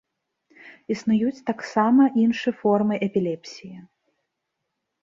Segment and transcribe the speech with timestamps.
[0.95, 3.75] Існуюць таксама іншы формы эпілепсіі.